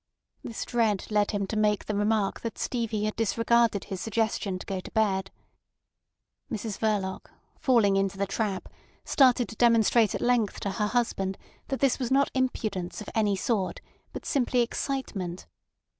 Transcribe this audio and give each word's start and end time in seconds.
This 0.43 0.65
dread 0.65 1.05
led 1.11 1.29
him 1.29 1.45
to 1.45 1.55
make 1.55 1.85
the 1.85 1.93
remark 1.95 2.39
that 2.39 2.57
Stevie 2.57 3.03
had 3.03 3.15
disregarded 3.15 3.83
his 3.83 4.01
suggestion 4.01 4.57
to 4.57 4.65
go 4.65 4.79
to 4.79 4.89
bed. 4.89 5.29
Mrs 6.51 6.79
Verloc, 6.79 7.29
falling 7.59 7.95
into 7.97 8.17
the 8.17 8.25
trap, 8.25 8.67
started 9.05 9.47
to 9.49 9.55
demonstrate 9.55 10.15
at 10.15 10.21
length 10.21 10.59
to 10.61 10.71
her 10.71 10.87
husband 10.87 11.37
that 11.67 11.81
this 11.81 11.99
was 11.99 12.09
not 12.09 12.31
"impudence" 12.33 12.99
of 12.99 13.09
any 13.13 13.35
sort, 13.35 13.79
but 14.11 14.25
simply 14.25 14.61
"excitement." 14.61 15.45